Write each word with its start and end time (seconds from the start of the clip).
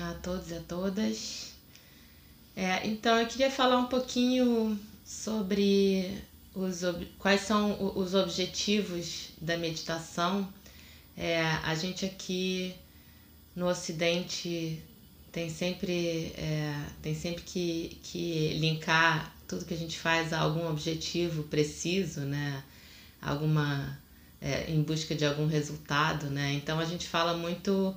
a 0.00 0.14
todos 0.14 0.50
e 0.50 0.54
a 0.54 0.60
todas. 0.60 1.52
É, 2.56 2.86
então, 2.86 3.18
eu 3.18 3.26
queria 3.26 3.50
falar 3.50 3.78
um 3.78 3.86
pouquinho 3.86 4.78
sobre 5.04 6.22
os, 6.54 6.80
quais 7.18 7.42
são 7.42 7.96
os 7.96 8.14
objetivos 8.14 9.30
da 9.40 9.56
meditação. 9.56 10.52
É, 11.16 11.40
a 11.40 11.74
gente 11.74 12.04
aqui 12.04 12.74
no 13.54 13.66
Ocidente 13.68 14.82
tem 15.32 15.50
sempre, 15.50 16.32
é, 16.36 16.74
tem 17.02 17.14
sempre 17.14 17.42
que, 17.42 17.98
que 18.02 18.54
linkar 18.58 19.34
tudo 19.46 19.64
que 19.64 19.74
a 19.74 19.76
gente 19.76 19.98
faz 19.98 20.32
a 20.32 20.40
algum 20.40 20.68
objetivo 20.68 21.44
preciso, 21.44 22.20
né? 22.20 22.62
Alguma, 23.20 23.98
é, 24.40 24.70
em 24.70 24.82
busca 24.82 25.14
de 25.14 25.24
algum 25.24 25.46
resultado, 25.46 26.26
né? 26.30 26.52
Então 26.52 26.78
a 26.78 26.84
gente 26.84 27.06
fala 27.06 27.36
muito 27.36 27.96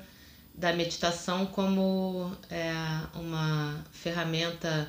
da 0.61 0.71
meditação 0.71 1.47
como 1.47 2.31
é, 2.47 2.71
uma 3.15 3.83
ferramenta 3.91 4.87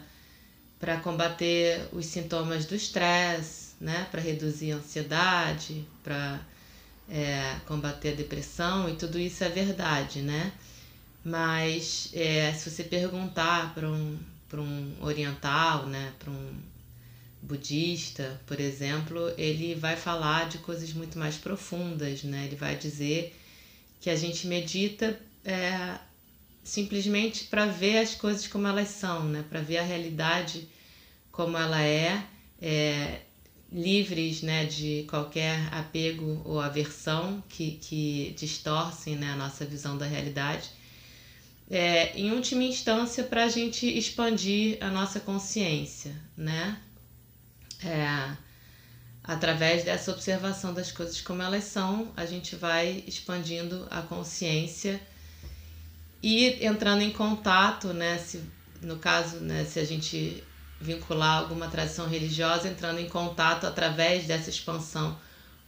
para 0.79 0.98
combater 0.98 1.89
os 1.95 2.05
sintomas 2.05 2.67
do 2.67 2.75
estresse, 2.75 3.75
né? 3.81 4.06
Para 4.11 4.20
reduzir 4.20 4.73
a 4.73 4.77
ansiedade, 4.77 5.87
para 6.05 6.39
é, 7.09 7.56
combater 7.67 8.11
a 8.12 8.17
depressão 8.17 8.87
e 8.87 8.97
tudo 8.97 9.19
isso 9.19 9.42
é 9.45 9.48
verdade, 9.48 10.20
né? 10.20 10.53
Mas 11.25 12.11
é, 12.12 12.53
se 12.53 12.69
você 12.69 12.84
perguntar 12.84 13.75
para 13.75 13.89
um, 13.89 14.19
um 14.53 14.97
oriental, 15.01 15.86
né? 15.86 16.12
Para 16.19 16.31
um 16.31 16.55
budista, 17.41 18.39
por 18.47 18.61
exemplo, 18.61 19.33
ele 19.39 19.75
vai 19.75 19.97
falar 19.97 20.51
de 20.51 20.59
coisas 20.59 20.92
muito 20.92 21.19
mais 21.19 21.36
profundas, 21.39 22.25
né? 22.25 22.45
Ele 22.45 22.57
vai 22.57 22.77
dizer 22.77 23.34
que 24.03 24.11
a 24.11 24.17
gente 24.17 24.47
medita 24.47 25.19
é, 25.45 25.98
simplesmente 26.62 27.45
para 27.45 27.67
ver 27.67 27.98
as 27.98 28.15
coisas 28.15 28.47
como 28.47 28.67
elas 28.67 28.89
são, 28.89 29.25
né? 29.25 29.45
Para 29.48 29.61
ver 29.61 29.79
a 29.79 29.83
realidade 29.83 30.69
como 31.31 31.57
ela 31.57 31.83
é, 31.83 32.25
é, 32.61 33.21
livres, 33.70 34.43
né? 34.43 34.65
De 34.65 35.05
qualquer 35.09 35.69
apego 35.73 36.43
ou 36.45 36.61
aversão 36.61 37.43
que, 37.48 37.73
que 37.73 38.35
distorcem, 38.39 39.17
né? 39.17 39.31
A 39.33 39.37
nossa 39.37 39.65
visão 39.65 39.98
da 39.98 40.07
realidade. 40.07 40.70
É, 41.70 42.17
em 42.19 42.33
última 42.33 42.65
instância, 42.65 43.25
para 43.25 43.45
a 43.45 43.48
gente 43.48 43.87
expandir 43.87 44.77
a 44.81 44.91
nossa 44.91 45.19
consciência, 45.20 46.14
né? 46.36 46.79
É, 47.85 48.36
através 49.24 49.85
dessa 49.85 50.13
observação 50.13 50.74
das 50.74 50.92
coisas 50.92 51.20
como 51.20 51.42
elas 51.42 51.64
são, 51.64 52.13
a 52.17 52.27
gente 52.27 52.55
vai 52.55 53.03
expandindo 53.07 53.86
a 53.91 54.03
consciência 54.03 55.01
e 56.23 56.65
entrando 56.65 57.03
em 57.03 57.11
contato, 57.11 57.89
né, 57.89 58.19
se, 58.19 58.41
no 58.81 58.97
caso, 58.97 59.39
né, 59.41 59.65
se 59.65 59.81
a 59.81 59.85
gente 59.85 60.43
vincular 60.81 61.39
alguma 61.39 61.69
tradição 61.69 62.09
religiosa, 62.09 62.69
entrando 62.69 63.01
em 63.01 63.09
contato 63.09 63.67
através 63.67 64.27
dessa 64.27 64.51
expansão 64.51 65.17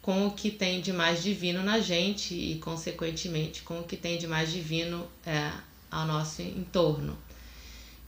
com 0.02 0.26
o 0.26 0.32
que 0.32 0.50
tem 0.50 0.80
de 0.80 0.92
mais 0.92 1.22
divino 1.22 1.62
na 1.62 1.80
gente 1.80 2.34
e, 2.34 2.58
consequentemente, 2.58 3.62
com 3.62 3.80
o 3.80 3.84
que 3.84 3.96
tem 3.96 4.18
de 4.18 4.26
mais 4.26 4.52
divino 4.52 5.08
é, 5.24 5.50
ao 5.90 6.06
nosso 6.06 6.42
entorno. 6.42 7.16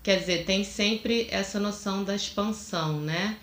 Quer 0.02 0.20
dizer, 0.20 0.44
tem 0.44 0.62
sempre 0.62 1.26
essa 1.30 1.58
noção 1.58 2.04
da 2.04 2.14
expansão, 2.14 3.00
né? 3.00 3.36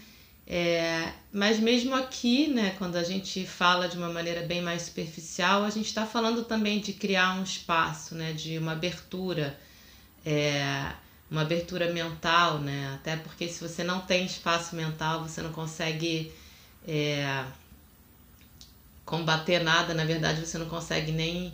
É, 0.46 1.14
mas 1.32 1.60
mesmo 1.60 1.96
aqui, 1.96 2.48
né, 2.48 2.76
quando 2.78 2.98
a 2.98 3.04
gente 3.04 3.46
fala 3.46 3.88
de 3.88 3.98
uma 3.98 4.10
maneira 4.10 4.42
bem 4.42 4.62
mais 4.62 4.84
superficial, 4.84 5.64
a 5.64 5.70
gente 5.70 5.88
está 5.88 6.06
falando 6.06 6.44
também 6.44 6.80
de 6.80 6.94
criar 6.94 7.36
um 7.40 7.44
espaço, 7.44 8.14
né, 8.14 8.34
de 8.34 8.58
uma 8.58 8.74
abertura, 8.74 9.58
é, 10.26 10.92
uma 11.32 11.42
abertura 11.42 11.92
mental, 11.94 12.60
né, 12.60 12.94
até 12.96 13.16
porque 13.16 13.48
se 13.48 13.62
você 13.62 13.84
não 13.84 14.02
tem 14.02 14.26
espaço 14.26 14.76
mental, 14.76 15.24
você 15.24 15.42
não 15.42 15.54
consegue 15.54 16.32
é, 16.86 17.46
combater 19.06 19.64
nada, 19.64 19.94
na 19.94 20.04
verdade 20.04 20.46
você 20.46 20.58
não 20.58 20.68
consegue 20.68 21.12
nem 21.12 21.54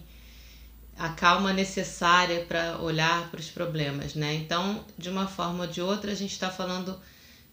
a 0.98 1.10
calma 1.10 1.54
necessária 1.54 2.44
para 2.46 2.78
olhar 2.80 3.30
para 3.30 3.40
os 3.40 3.50
problemas, 3.50 4.16
né? 4.16 4.34
Então, 4.36 4.84
de 4.98 5.10
uma 5.10 5.28
forma 5.28 5.64
ou 5.64 5.70
de 5.70 5.82
outra, 5.82 6.12
a 6.12 6.16
gente 6.16 6.34
está 6.34 6.50
falando 6.52 7.00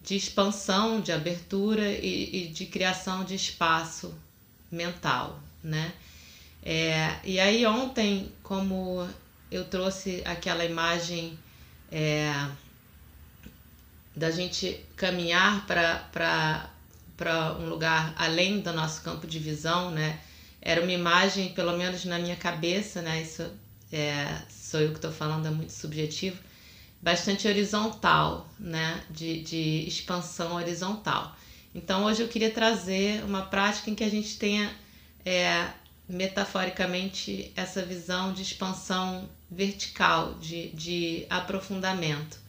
de 0.07 0.15
expansão, 0.15 1.01
de 1.01 1.11
abertura 1.11 1.91
e, 1.91 2.45
e 2.45 2.49
de 2.49 2.65
criação 2.65 3.25
de 3.25 3.35
espaço 3.35 4.15
mental, 4.71 5.41
né? 5.63 5.93
É, 6.63 7.17
e 7.25 7.41
aí 7.41 7.67
ontem, 7.67 8.33
como 8.41 9.07
eu 9.51 9.65
trouxe 9.65 10.23
aquela 10.25 10.65
imagem 10.65 11.37
é, 11.91 12.33
da 14.15 14.31
gente 14.31 14.81
caminhar 14.97 15.67
para 15.67 16.71
um 17.59 17.69
lugar 17.69 18.15
além 18.17 18.61
do 18.61 18.73
nosso 18.73 19.03
campo 19.03 19.27
de 19.27 19.41
visão, 19.41 19.91
né? 19.91 20.21
Era 20.63 20.83
uma 20.83 20.93
imagem, 20.93 21.53
pelo 21.53 21.77
menos 21.77 22.05
na 22.05 22.19
minha 22.19 22.37
cabeça, 22.37 23.03
né? 23.03 23.23
Isso 23.23 23.45
é, 23.93 24.41
sou 24.49 24.81
eu 24.81 24.91
que 24.91 24.97
estou 24.97 25.13
falando, 25.13 25.47
é 25.47 25.51
muito 25.51 25.73
subjetivo 25.73 26.46
bastante 27.07 27.47
horizontal, 27.47 28.49
né? 28.59 29.01
De, 29.09 29.41
de 29.41 29.87
expansão 29.87 30.57
horizontal. 30.57 31.37
Então 31.73 32.05
hoje 32.05 32.21
eu 32.21 32.27
queria 32.27 32.51
trazer 32.51 33.23
uma 33.23 33.43
prática 33.43 33.89
em 33.89 33.95
que 33.95 34.03
a 34.03 34.11
gente 34.11 34.37
tenha 34.37 34.75
é, 35.25 35.69
metaforicamente 36.09 37.53
essa 37.55 37.81
visão 37.81 38.33
de 38.33 38.43
expansão 38.43 39.29
vertical, 39.49 40.35
de, 40.41 40.71
de 40.71 41.25
aprofundamento. 41.31 42.41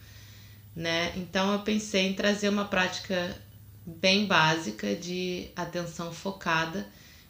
Né? 0.75 1.13
Então 1.15 1.53
eu 1.53 1.59
pensei 1.59 2.07
em 2.07 2.13
trazer 2.15 2.49
uma 2.49 2.65
prática 2.65 3.39
bem 3.85 4.25
básica 4.25 4.95
de 4.95 5.51
atenção 5.55 6.11
focada, 6.11 6.87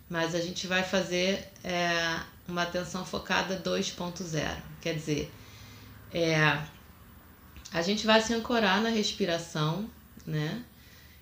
mas 0.09 0.33
a 0.33 0.39
gente 0.39 0.65
vai 0.65 0.81
fazer 0.81 1.45
é, 1.61 2.21
uma 2.47 2.61
atenção 2.63 3.05
focada 3.05 3.61
2.0, 3.61 4.55
quer 4.79 4.93
dizer, 4.93 5.29
é, 6.13 6.57
a 7.71 7.81
gente 7.81 8.05
vai 8.05 8.21
se 8.21 8.33
ancorar 8.33 8.81
na 8.81 8.89
respiração, 8.89 9.89
né? 10.25 10.63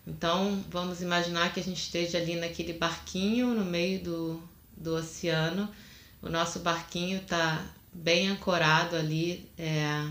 Então 0.06 0.64
vamos 0.70 1.02
imaginar 1.02 1.54
que 1.54 1.60
a 1.60 1.64
gente 1.64 1.82
esteja 1.82 2.18
ali 2.18 2.36
naquele 2.36 2.74
barquinho 2.74 3.54
no 3.56 3.66
meio 3.66 4.04
do, 4.04 4.44
do 4.78 4.96
oceano. 4.96 5.70
O 6.22 6.30
nosso 6.30 6.60
barquinho 6.60 7.22
está 7.22 7.66
bem 7.92 8.28
ancorado 8.28 8.96
ali, 8.96 9.50
é, 9.58 10.08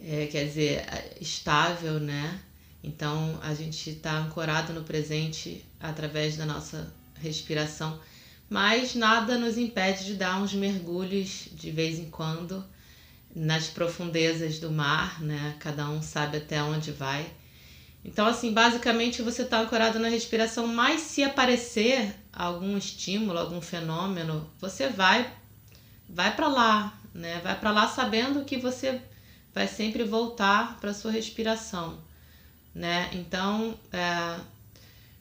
é, 0.00 0.26
quer 0.26 0.44
dizer, 0.44 0.84
estável, 1.20 2.00
né? 2.00 2.40
Então 2.82 3.38
a 3.42 3.54
gente 3.54 3.90
está 3.90 4.18
ancorado 4.18 4.72
no 4.72 4.82
presente 4.82 5.64
através 5.80 6.36
da 6.36 6.44
nossa 6.44 6.92
respiração, 7.20 7.98
mas 8.48 8.94
nada 8.94 9.38
nos 9.38 9.56
impede 9.56 10.04
de 10.04 10.14
dar 10.14 10.40
uns 10.40 10.52
mergulhos 10.52 11.48
de 11.52 11.70
vez 11.70 11.98
em 11.98 12.10
quando 12.10 12.64
nas 13.36 13.66
profundezas 13.68 14.58
do 14.58 14.70
mar, 14.70 15.22
né? 15.22 15.54
Cada 15.60 15.86
um 15.90 16.00
sabe 16.00 16.38
até 16.38 16.62
onde 16.62 16.90
vai. 16.90 17.30
Então, 18.02 18.26
assim, 18.26 18.50
basicamente 18.54 19.20
você 19.20 19.42
está 19.42 19.60
ancorado 19.60 19.98
na 19.98 20.08
respiração, 20.08 20.66
mas 20.66 21.02
se 21.02 21.22
aparecer 21.22 22.14
algum 22.32 22.78
estímulo, 22.78 23.38
algum 23.38 23.60
fenômeno, 23.60 24.48
você 24.58 24.88
vai 24.88 25.30
vai 26.08 26.34
para 26.34 26.48
lá, 26.48 26.98
né? 27.12 27.38
Vai 27.44 27.60
para 27.60 27.72
lá 27.72 27.86
sabendo 27.86 28.42
que 28.44 28.56
você 28.56 29.02
vai 29.52 29.68
sempre 29.68 30.02
voltar 30.02 30.78
para 30.80 30.94
sua 30.94 31.10
respiração, 31.10 31.98
né? 32.74 33.10
Então, 33.12 33.78
é, 33.92 34.40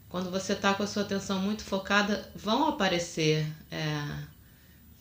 quando 0.08 0.32
você 0.32 0.54
está 0.54 0.74
com 0.74 0.84
a 0.84 0.88
sua 0.88 1.02
atenção 1.02 1.40
muito 1.40 1.66
focada, 1.66 2.32
vão 2.34 2.70
aparecer 2.70 3.46
é, 3.70 4.02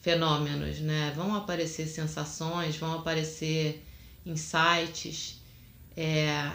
fenômenos, 0.05 0.81
né? 0.81 1.15
Vão 1.17 1.35
aparecer 1.35 1.87
sensações, 1.87 2.77
vão 2.77 2.93
aparecer 2.93 3.83
insights, 4.27 5.41
é, 5.97 6.53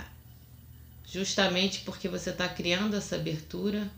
justamente 1.07 1.79
porque 1.79 2.07
você 2.07 2.29
está 2.29 2.47
criando 2.47 2.95
essa 2.95 3.15
abertura. 3.15 3.91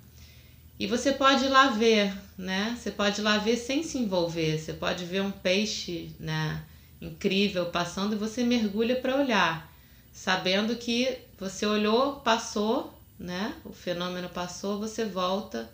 E 0.79 0.87
você 0.87 1.11
pode 1.11 1.43
ir 1.43 1.49
lá 1.49 1.67
ver, 1.67 2.13
né? 2.37 2.77
Você 2.79 2.91
pode 2.91 3.19
ir 3.19 3.23
lá 3.23 3.37
ver 3.39 3.57
sem 3.57 3.83
se 3.83 3.97
envolver. 3.97 4.57
Você 4.57 4.71
pode 4.71 5.03
ver 5.03 5.21
um 5.21 5.31
peixe, 5.31 6.11
né? 6.17 6.63
Incrível 7.01 7.65
passando 7.65 8.13
e 8.13 8.17
você 8.17 8.45
mergulha 8.45 9.01
para 9.01 9.17
olhar, 9.17 9.69
sabendo 10.13 10.77
que 10.77 11.17
você 11.37 11.65
olhou, 11.65 12.21
passou, 12.21 12.97
né? 13.19 13.53
O 13.65 13.73
fenômeno 13.73 14.29
passou, 14.29 14.79
você 14.79 15.03
volta 15.03 15.69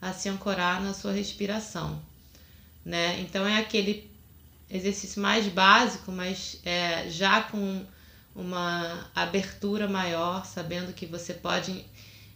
a 0.00 0.12
se 0.12 0.28
ancorar 0.28 0.82
na 0.82 0.92
sua 0.92 1.12
respiração, 1.12 2.02
né? 2.84 3.20
Então 3.20 3.46
é 3.46 3.58
aquele 3.58 4.10
exercício 4.70 5.20
mais 5.20 5.46
básico, 5.48 6.10
mas 6.10 6.60
é, 6.64 7.08
já 7.10 7.42
com 7.42 7.84
uma 8.34 9.10
abertura 9.14 9.88
maior, 9.88 10.46
sabendo 10.46 10.92
que 10.92 11.06
você 11.06 11.34
pode 11.34 11.84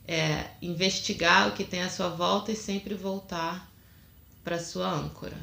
é, 0.06 0.50
investigar 0.60 1.48
o 1.48 1.52
que 1.52 1.64
tem 1.64 1.82
à 1.82 1.90
sua 1.90 2.08
volta 2.08 2.52
e 2.52 2.56
sempre 2.56 2.94
voltar 2.94 3.70
para 4.44 4.58
sua 4.58 4.88
âncora. 4.88 5.36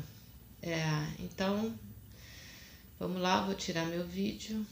É, 0.62 0.86
então, 1.20 1.74
vamos 3.00 3.22
lá, 3.22 3.42
vou 3.42 3.56
tirar 3.56 3.86
meu 3.86 4.06
vídeo. 4.06 4.66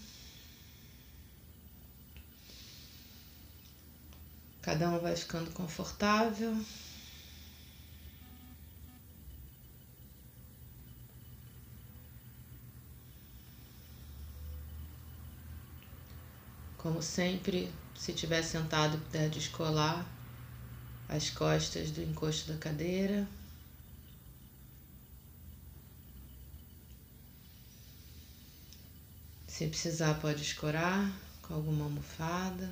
Cada 4.61 4.89
um 4.89 4.99
vai 4.99 5.15
ficando 5.15 5.49
confortável. 5.51 6.55
Como 16.81 16.99
sempre, 16.99 17.71
se 17.95 18.11
tiver 18.11 18.41
sentado, 18.43 18.97
puder 18.97 19.29
descolar 19.29 20.03
as 21.07 21.29
costas 21.29 21.91
do 21.91 22.01
encosto 22.01 22.51
da 22.51 22.57
cadeira. 22.57 23.27
Se 29.47 29.67
precisar, 29.67 30.15
pode 30.15 30.41
escorar 30.41 31.07
com 31.43 31.53
alguma 31.53 31.85
almofada. 31.85 32.67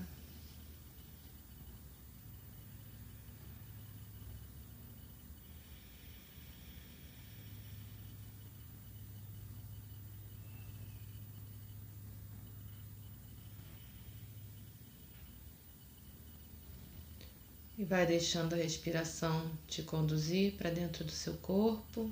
E 17.80 17.86
vai 17.86 18.06
deixando 18.06 18.56
a 18.56 18.58
respiração 18.58 19.50
te 19.66 19.82
conduzir 19.82 20.58
para 20.58 20.70
dentro 20.70 21.06
do 21.06 21.14
seu 21.14 21.38
corpo. 21.38 22.12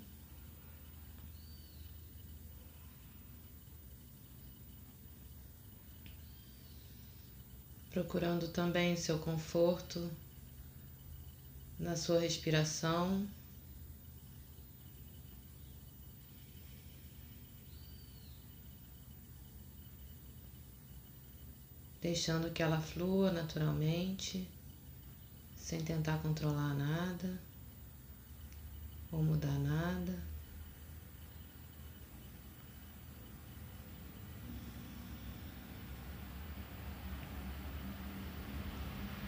Procurando 7.91 8.47
também 8.47 8.95
seu 8.95 9.19
conforto 9.19 10.09
na 11.77 11.97
sua 11.97 12.21
respiração. 12.21 13.27
Deixando 21.99 22.53
que 22.53 22.63
ela 22.63 22.79
flua 22.79 23.33
naturalmente 23.33 24.47
sem 25.67 25.81
tentar 25.81 26.17
controlar 26.19 26.73
nada 26.75 27.37
ou 29.11 29.21
mudar 29.21 29.59
nada. 29.59 30.17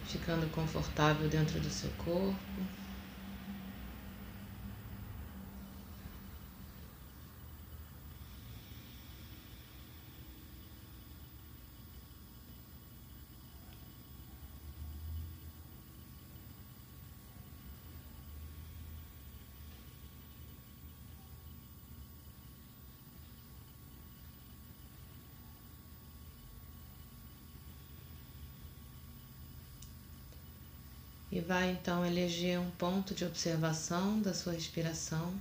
Ficando 0.06 0.50
confortável 0.50 1.28
dentro 1.28 1.60
do 1.60 1.68
seu 1.68 1.90
corpo. 1.98 2.38
E 31.32 31.40
vai 31.40 31.70
então 31.70 32.04
eleger 32.04 32.58
um 32.58 32.70
ponto 32.72 33.14
de 33.14 33.24
observação 33.24 34.20
da 34.20 34.34
sua 34.34 34.52
respiração. 34.52 35.32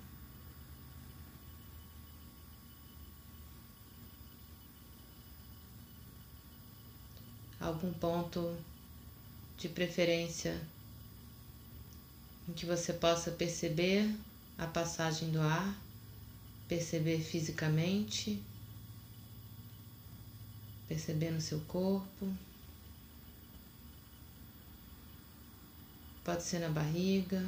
Algum 7.59 7.91
ponto 7.93 8.55
de 9.57 9.67
preferência 9.67 10.61
em 12.47 12.53
que 12.53 12.65
você 12.65 12.93
possa 12.93 13.31
perceber 13.31 14.09
a 14.57 14.65
passagem 14.67 15.31
do 15.31 15.41
ar, 15.41 15.75
perceber 16.67 17.19
fisicamente, 17.19 18.41
perceber 20.87 21.31
no 21.31 21.41
seu 21.41 21.59
corpo. 21.61 22.27
Pode 26.23 26.43
ser 26.43 26.59
na 26.59 26.69
barriga. 26.69 27.43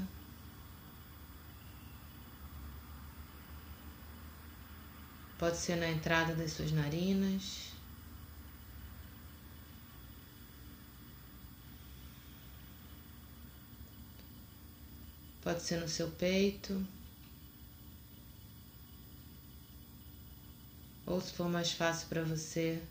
Pode 5.37 5.57
ser 5.57 5.75
na 5.75 5.89
entrada 5.89 6.35
das 6.35 6.53
suas 6.53 6.71
narinas. 6.71 7.71
Pode 15.41 15.63
ser 15.63 15.79
no 15.81 15.89
seu 15.89 16.11
peito. 16.11 16.85
Ou 21.07 21.19
se 21.19 21.33
for 21.33 21.49
mais 21.49 21.71
fácil 21.71 22.07
para 22.07 22.23
você, 22.23 22.81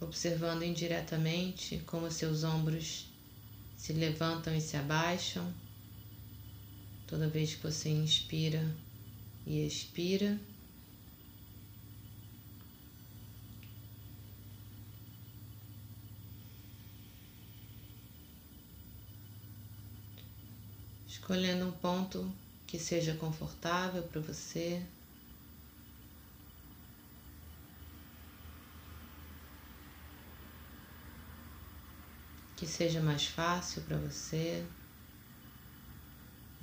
observando 0.00 0.64
indiretamente 0.64 1.78
como 1.86 2.10
seus 2.10 2.42
ombros 2.42 3.06
se 3.76 3.92
levantam 3.92 4.54
e 4.56 4.60
se 4.60 4.76
abaixam 4.76 5.52
toda 7.06 7.28
vez 7.28 7.54
que 7.54 7.62
você 7.62 7.88
inspira 7.88 8.74
e 9.46 9.64
expira. 9.64 10.40
Escolhendo 21.06 21.66
um 21.66 21.72
ponto 21.72 22.32
que 22.66 22.78
seja 22.78 23.14
confortável 23.14 24.02
para 24.02 24.20
você. 24.20 24.82
Que 32.56 32.66
seja 32.66 33.00
mais 33.00 33.26
fácil 33.26 33.82
para 33.82 33.98
você, 33.98 34.64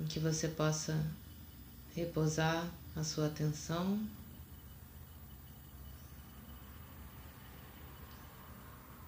em 0.00 0.04
que 0.04 0.18
você 0.18 0.48
possa 0.48 1.00
repousar 1.94 2.68
a 2.96 3.04
sua 3.04 3.26
atenção. 3.26 3.98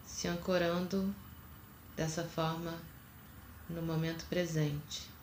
Se 0.07 0.28
ancorando 0.28 1.12
dessa 1.97 2.23
forma 2.23 2.78
no 3.69 3.83
momento 3.83 4.25
presente. 4.26 5.15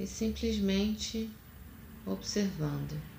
E 0.00 0.06
simplesmente 0.06 1.28
observando. 2.06 3.09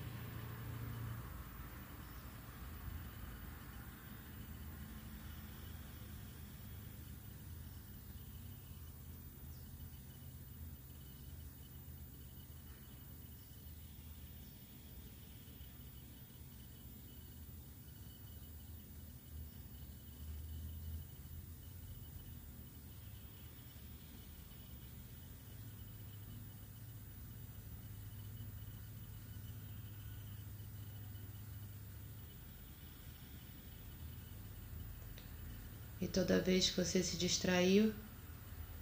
E 36.01 36.07
toda 36.07 36.41
vez 36.41 36.71
que 36.71 36.83
você 36.83 37.03
se 37.03 37.15
distraiu, 37.15 37.93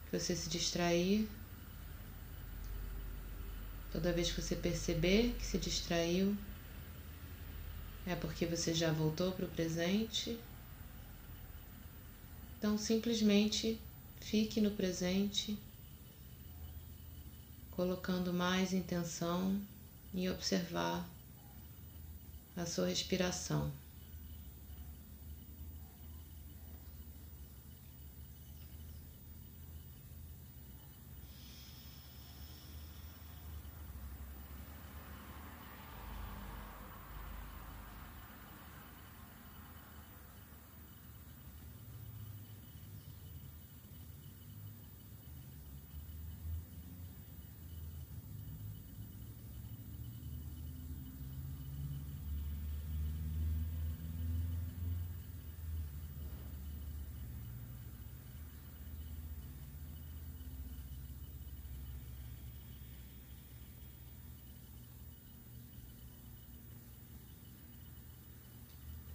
que 0.09 0.17
você 0.17 0.33
se 0.33 0.47
distrair, 0.47 1.27
toda 3.91 4.13
vez 4.13 4.31
que 4.31 4.41
você 4.41 4.55
perceber 4.55 5.35
que 5.38 5.45
se 5.45 5.57
distraiu, 5.57 6.33
é 8.07 8.15
porque 8.15 8.45
você 8.45 8.73
já 8.73 8.93
voltou 8.93 9.33
para 9.33 9.45
o 9.45 9.49
presente. 9.49 10.39
Então 12.57 12.77
simplesmente 12.77 13.77
fique 14.21 14.61
no 14.61 14.71
presente, 14.71 15.57
colocando 17.71 18.31
mais 18.31 18.71
intenção 18.71 19.59
em 20.13 20.29
observar 20.29 21.05
a 22.55 22.65
sua 22.65 22.88
respiração. 22.88 23.69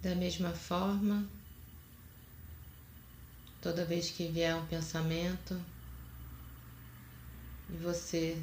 Da 0.05 0.13
mesma 0.13 0.53
forma, 0.53 1.27
toda 3.59 3.83
vez 3.83 4.11
que 4.11 4.27
vier 4.27 4.55
um 4.55 4.67
pensamento 4.67 5.59
e 7.71 7.77
você 7.77 8.39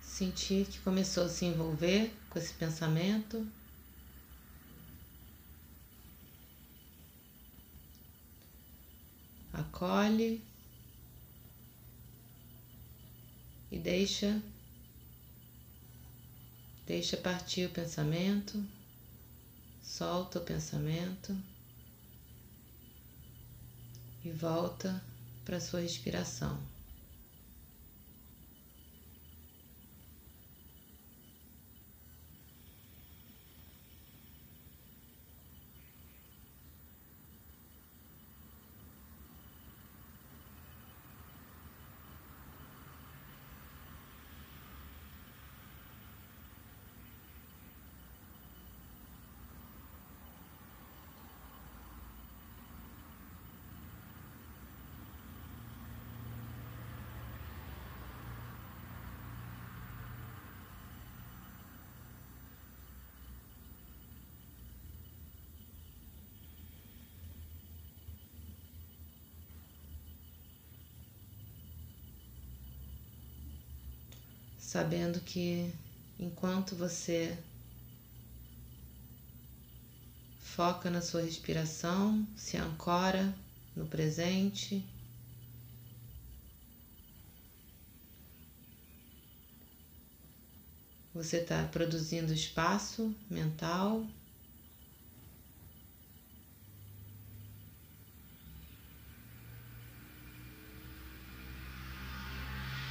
sentir 0.00 0.64
que 0.64 0.78
começou 0.78 1.24
a 1.24 1.28
se 1.28 1.44
envolver 1.44 2.14
com 2.30 2.38
esse 2.38 2.54
pensamento, 2.54 3.44
acolhe 9.52 10.40
e 13.72 13.78
deixa 13.80 14.40
deixa 16.86 17.16
partir 17.16 17.66
o 17.66 17.70
pensamento. 17.70 18.64
Solta 19.94 20.38
o 20.38 20.42
pensamento 20.42 21.36
e 24.24 24.30
volta 24.30 25.04
para 25.44 25.60
sua 25.60 25.80
respiração. 25.80 26.58
Sabendo 74.62 75.20
que 75.20 75.70
enquanto 76.18 76.76
você 76.76 77.36
foca 80.40 80.88
na 80.88 81.02
sua 81.02 81.22
respiração, 81.22 82.26
se 82.36 82.56
ancora 82.56 83.34
no 83.74 83.86
presente, 83.86 84.84
você 91.12 91.38
está 91.38 91.64
produzindo 91.64 92.32
espaço 92.32 93.14
mental. 93.28 94.06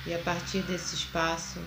E 0.03 0.13
a 0.13 0.19
partir 0.23 0.63
desse 0.63 0.95
espaço, 0.95 1.59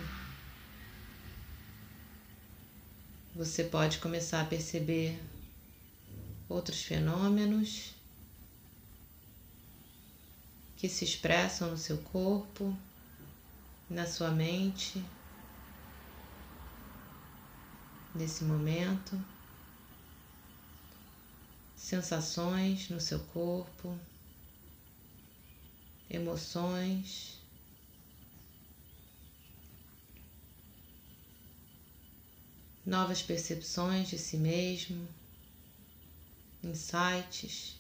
você 3.35 3.63
pode 3.63 3.99
começar 3.99 4.41
a 4.41 4.45
perceber 4.45 5.21
outros 6.49 6.83
fenômenos 6.83 7.93
que 10.77 10.89
se 10.89 11.05
expressam 11.05 11.71
no 11.71 11.79
seu 11.79 11.99
corpo, 11.99 12.77
na 13.89 14.07
sua 14.07 14.33
mente, 14.33 15.05
nesse 18.15 18.43
momento, 18.45 19.17
sensações 21.77 22.89
no 22.89 23.01
seu 23.01 23.21
corpo, 23.27 23.97
emoções. 26.11 27.44
Novas 32.85 33.23
percepções 33.23 34.09
de 34.09 34.19
si 34.19 34.37
mesmo, 34.37 35.09
insights 36.63 37.77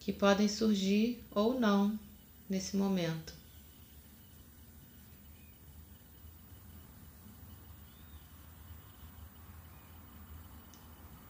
que 0.00 0.12
podem 0.12 0.48
surgir 0.48 1.22
ou 1.30 1.58
não 1.58 1.98
nesse 2.48 2.76
momento. 2.76 3.32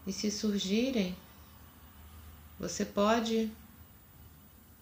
E 0.06 0.12
se 0.12 0.30
surgirem, 0.30 1.16
você 2.58 2.84
pode 2.84 3.50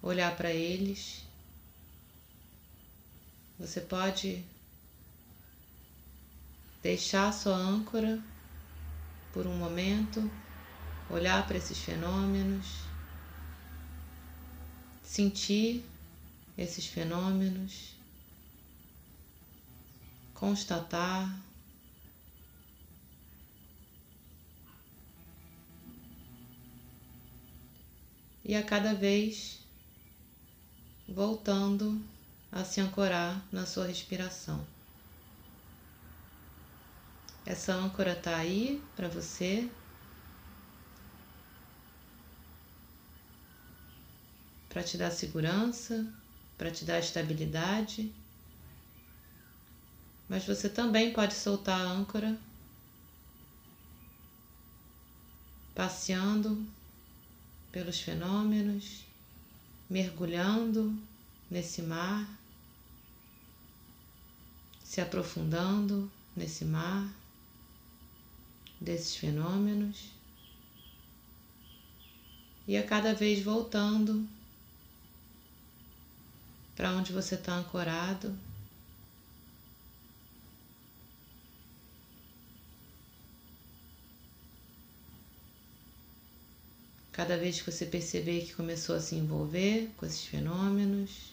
olhar 0.01 0.37
para 0.37 0.51
eles, 0.51 1.23
você 3.59 3.81
pode 3.81 4.45
deixar 6.83 7.33
sua 7.33 7.55
âncora 7.55 8.21
por 9.33 9.47
um 9.47 9.57
momento, 9.57 10.29
olhar 11.09 11.47
para 11.47 11.57
esses 11.57 11.79
fenômenos, 11.79 12.67
sentir 15.03 15.85
esses 16.59 16.87
fenômenos, 16.87 17.95
constatar 20.35 21.41
e 28.45 28.57
a 28.57 28.63
cada 28.63 28.93
vez 28.93 29.61
voltando 31.09 32.03
a 32.51 32.65
se 32.65 32.81
ancorar 32.81 33.43
na 33.53 33.65
sua 33.67 33.87
respiração. 33.87 34.72
Essa 37.45 37.75
âncora 37.75 38.13
está 38.13 38.37
aí 38.37 38.83
para 38.95 39.09
você. 39.09 39.69
Para 44.69 44.83
te 44.83 44.97
dar 44.97 45.11
segurança, 45.11 46.07
para 46.57 46.71
te 46.71 46.85
dar 46.85 47.01
estabilidade. 47.01 48.13
Mas 50.29 50.47
você 50.47 50.69
também 50.69 51.13
pode 51.13 51.35
soltar 51.35 51.79
a 51.79 51.85
âncora, 51.85 52.39
passeando 55.75 56.65
pelos 57.71 58.01
fenômenos, 58.01 59.05
mergulhando 59.91 60.97
nesse 61.51 61.83
mar, 61.83 62.27
se 64.83 65.03
aprofundando 65.03 66.11
nesse 66.35 66.65
mar 66.65 67.22
desses 68.83 69.17
fenômenos 69.17 70.11
e 72.67 72.77
a 72.77 72.83
cada 72.83 73.15
vez 73.15 73.43
voltando 73.43 74.27
para 76.75 76.91
onde 76.93 77.13
você 77.13 77.35
está 77.35 77.55
ancorado. 77.55 78.37
Cada 87.13 87.37
vez 87.37 87.61
que 87.61 87.71
você 87.71 87.85
perceber 87.85 88.47
que 88.47 88.55
começou 88.55 88.97
a 88.97 89.01
se 89.01 89.15
envolver 89.15 89.91
com 89.97 90.07
esses 90.07 90.25
fenômenos, 90.25 91.33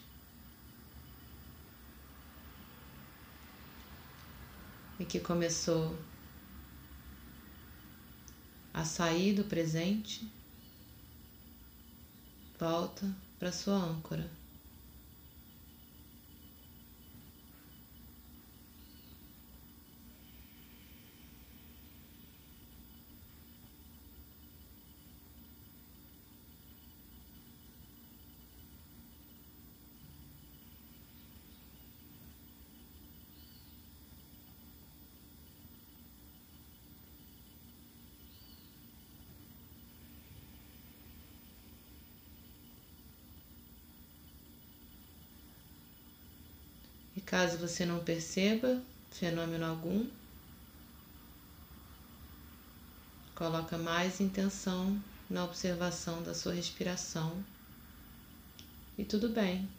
e 4.99 5.05
que 5.05 5.19
começou 5.19 5.97
a 8.79 8.85
sair 8.85 9.33
do 9.33 9.43
presente, 9.43 10.25
volta 12.57 13.05
para 13.37 13.51
sua 13.51 13.75
âncora. 13.75 14.38
Caso 47.29 47.59
você 47.59 47.85
não 47.85 48.03
perceba 48.03 48.81
fenômeno 49.11 49.63
algum, 49.63 50.03
coloca 53.35 53.77
mais 53.77 54.19
intenção 54.19 54.99
na 55.29 55.45
observação 55.45 56.23
da 56.23 56.33
sua 56.33 56.53
respiração 56.53 57.31
e 58.97 59.05
tudo 59.05 59.29
bem. 59.29 59.78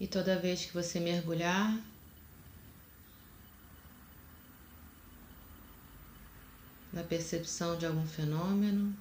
E 0.00 0.06
toda 0.06 0.38
vez 0.38 0.64
que 0.64 0.72
você 0.72 1.00
mergulhar, 1.00 1.76
na 6.92 7.02
percepção 7.02 7.76
de 7.76 7.84
algum 7.84 8.06
fenômeno, 8.06 8.96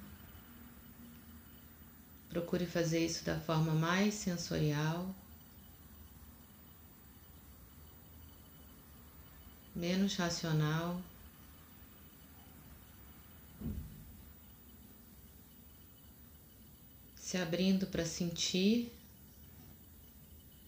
procure 2.29 2.65
fazer 2.65 3.05
isso 3.05 3.23
da 3.23 3.39
forma 3.39 3.73
mais 3.73 4.15
sensorial, 4.15 5.13
menos 9.75 10.15
racional. 10.15 10.99
Se 17.15 17.37
abrindo 17.37 17.85
para 17.87 18.05
sentir 18.05 18.96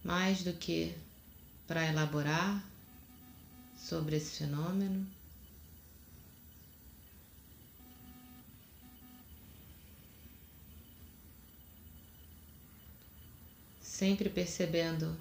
mais 0.09 0.41
do 0.41 0.53
que 0.53 0.95
para 1.67 1.85
elaborar 1.85 2.67
sobre 3.77 4.15
esse 4.15 4.39
fenômeno. 4.39 5.05
Sempre 13.79 14.29
percebendo 14.29 15.15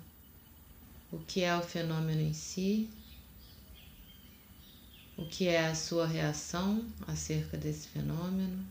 o 1.12 1.18
que 1.18 1.42
é 1.42 1.54
o 1.54 1.60
fenômeno 1.60 2.22
em 2.22 2.32
si, 2.32 2.88
o 5.18 5.26
que 5.26 5.48
é 5.48 5.66
a 5.66 5.74
sua 5.74 6.06
reação 6.06 6.82
acerca 7.06 7.58
desse 7.58 7.88
fenômeno, 7.88 8.64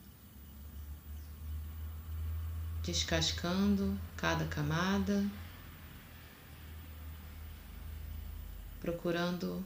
descascando 2.83 3.95
cada 4.15 4.47
camada. 4.47 5.23
Procurando 8.87 9.65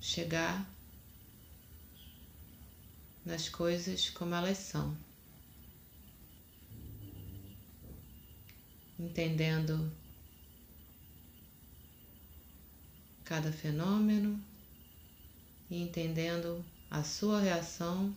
chegar 0.00 0.66
nas 3.22 3.46
coisas 3.46 4.08
como 4.08 4.34
elas 4.34 4.56
são, 4.56 4.96
entendendo 8.98 9.92
cada 13.26 13.52
fenômeno 13.52 14.42
e 15.70 15.82
entendendo 15.82 16.64
a 16.90 17.04
sua 17.04 17.42
reação, 17.42 18.16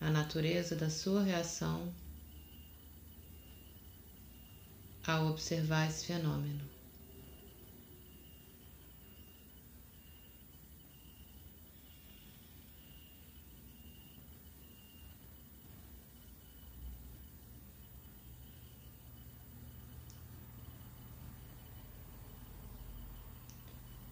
a 0.00 0.08
natureza 0.08 0.76
da 0.76 0.88
sua 0.88 1.24
reação 1.24 1.92
ao 5.04 5.26
observar 5.26 5.88
esse 5.88 6.06
fenômeno. 6.06 6.75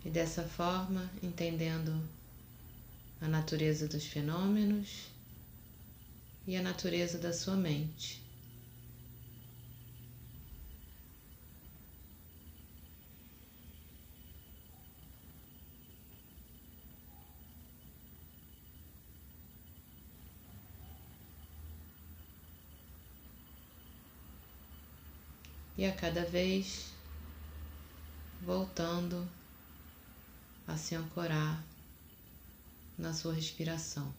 E 0.04 0.10
dessa 0.10 0.42
forma, 0.42 1.10
entendendo 1.22 1.98
a 3.22 3.26
natureza 3.26 3.88
dos 3.88 4.04
fenômenos 4.04 5.08
e 6.46 6.56
a 6.56 6.62
natureza 6.62 7.16
da 7.16 7.32
sua 7.32 7.56
mente. 7.56 8.22
E 25.78 25.86
a 25.86 25.92
cada 25.92 26.24
vez 26.24 26.92
voltando 28.42 29.26
a 30.66 30.76
se 30.76 30.94
ancorar 30.94 31.64
na 32.96 33.12
sua 33.12 33.34
respiração. 33.34 34.12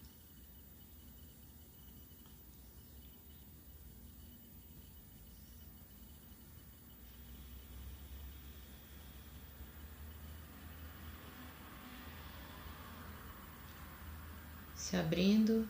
Se 14.76 14.96
abrindo 14.96 15.68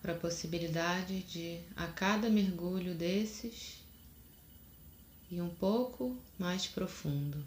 para 0.00 0.12
a 0.12 0.18
possibilidade 0.18 1.22
de, 1.22 1.60
a 1.76 1.86
cada 1.86 2.28
mergulho 2.28 2.94
desses, 2.94 3.82
e 5.30 5.40
um 5.40 5.48
pouco 5.48 6.14
mais 6.38 6.66
profundo. 6.66 7.42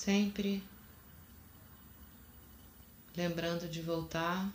Sempre 0.00 0.62
lembrando 3.14 3.68
de 3.68 3.82
voltar 3.82 4.50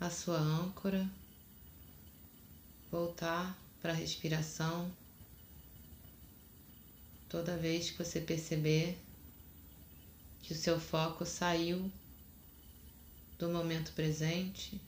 à 0.00 0.10
sua 0.10 0.36
âncora, 0.36 1.08
voltar 2.90 3.56
para 3.80 3.92
a 3.92 3.94
respiração. 3.94 4.90
Toda 7.28 7.56
vez 7.56 7.90
que 7.90 8.02
você 8.02 8.20
perceber 8.20 8.98
que 10.42 10.52
o 10.52 10.56
seu 10.56 10.80
foco 10.80 11.24
saiu 11.24 11.88
do 13.38 13.50
momento 13.50 13.92
presente, 13.92 14.80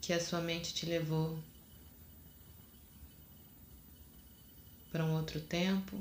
que 0.00 0.12
a 0.12 0.24
sua 0.24 0.40
mente 0.40 0.72
te 0.72 0.86
levou 0.86 1.36
para 4.90 5.04
um 5.04 5.14
outro 5.14 5.40
tempo, 5.40 5.96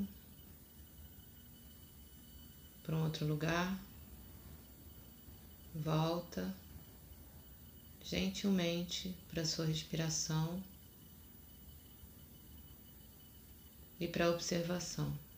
para 2.84 2.96
um 2.96 3.04
outro 3.04 3.26
lugar. 3.26 3.80
Volta 5.76 6.54
gentilmente 8.04 9.16
para 9.30 9.46
sua 9.46 9.66
respiração 9.66 10.62
e 14.00 14.08
para 14.08 14.26
a 14.26 14.30
observação. 14.30 15.29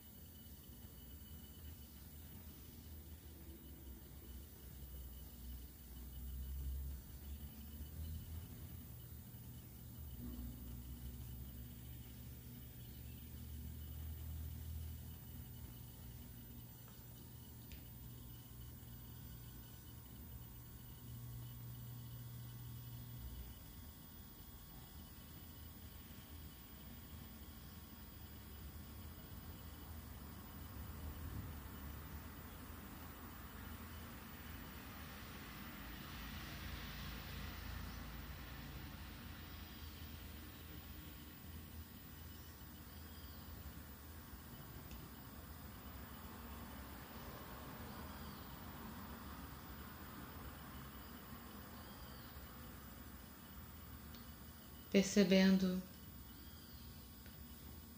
Percebendo 54.92 55.82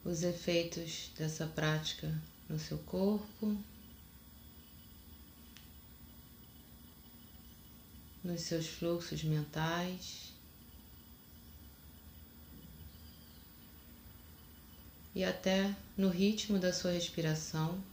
os 0.05 0.21
efeitos 0.21 1.09
dessa 1.17 1.47
prática 1.47 2.13
no 2.47 2.59
seu 2.59 2.77
corpo, 2.77 3.57
nos 8.23 8.41
seus 8.41 8.67
fluxos 8.67 9.23
mentais 9.23 10.31
e 15.15 15.23
até 15.23 15.75
no 15.97 16.09
ritmo 16.09 16.59
da 16.59 16.71
sua 16.71 16.91
respiração. 16.91 17.83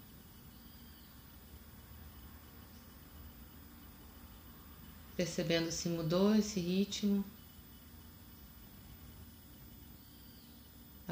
Percebendo 5.17 5.71
se 5.71 5.89
mudou 5.89 6.35
esse 6.35 6.61
ritmo 6.61 7.25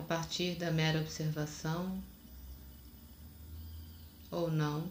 partir 0.09 0.55
da 0.55 0.71
mera 0.71 0.99
observação 1.01 2.03
ou 4.31 4.51
não. 4.51 4.91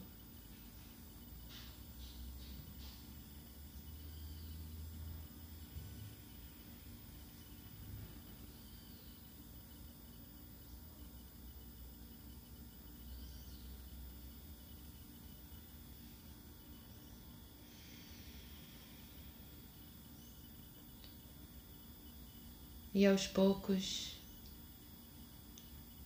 E 22.93 23.05
aos 23.05 23.27
poucos 23.27 24.16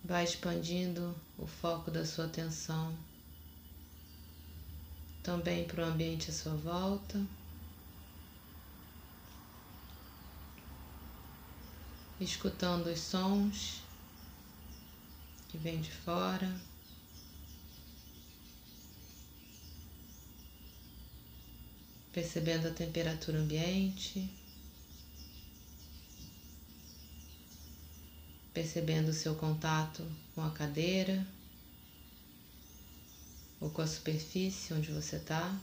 Vai 0.04 0.24
expandindo 0.24 1.16
o 1.38 1.46
foco 1.46 1.92
da 1.92 2.06
sua 2.06 2.26
atenção 2.26 2.98
também 5.24 5.66
para 5.66 5.84
o 5.84 5.88
ambiente 5.88 6.30
à 6.30 6.34
sua 6.34 6.56
volta. 6.56 7.24
Escutando 12.20 12.88
os 12.88 13.00
sons 13.00 13.82
que 15.50 15.58
vêm 15.58 15.82
de 15.82 15.92
fora. 15.92 16.60
Percebendo 22.12 22.68
a 22.68 22.72
temperatura 22.72 23.40
ambiente. 23.40 24.30
percebendo 28.54 29.10
o 29.10 29.14
seu 29.14 29.36
contato 29.36 30.06
com 30.36 30.42
a 30.42 30.52
cadeira 30.52 31.26
ou 33.60 33.70
com 33.70 33.82
a 33.82 33.88
superfície 33.88 34.74
onde 34.74 34.92
você 34.92 35.18
está, 35.18 35.58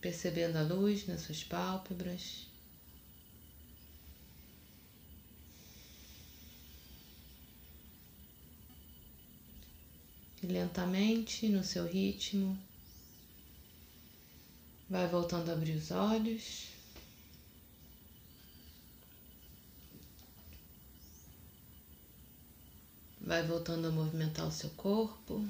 percebendo 0.00 0.56
a 0.56 0.62
luz 0.62 1.06
nas 1.06 1.22
suas 1.22 1.42
pálpebras. 1.44 2.46
E 10.42 10.46
lentamente, 10.46 11.48
no 11.48 11.64
seu 11.64 11.86
ritmo, 11.86 12.58
vai 14.90 15.08
voltando 15.08 15.48
a 15.48 15.54
abrir 15.54 15.74
os 15.74 15.90
olhos. 15.90 16.73
Vai 23.26 23.42
voltando 23.42 23.88
a 23.88 23.90
movimentar 23.90 24.46
o 24.46 24.52
seu 24.52 24.68
corpo. 24.76 25.42